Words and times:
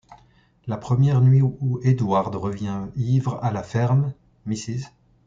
La 0.65 0.77
première 0.77 1.21
nuit 1.21 1.43
où 1.43 1.79
Edward 1.83 2.33
revient 2.35 2.87
ivre 2.95 3.37
à 3.43 3.51
la 3.51 3.61
ferme, 3.61 4.15
Mrs. 4.47 4.85